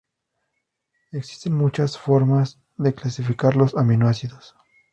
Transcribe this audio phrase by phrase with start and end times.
[1.11, 4.55] Existen muchas formas de clasificar los aminoácidos.